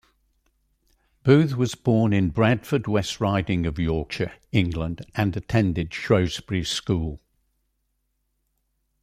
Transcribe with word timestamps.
Booth 1.23 1.55
was 1.55 1.75
born 1.75 2.11
in 2.11 2.31
Bradford, 2.31 2.87
West 2.87 3.19
Riding 3.21 3.67
of 3.67 3.77
Yorkshire, 3.77 4.31
England 4.51 5.05
and 5.13 5.37
attended 5.37 5.93
Shrewsbury 5.93 6.63
School. 6.63 7.19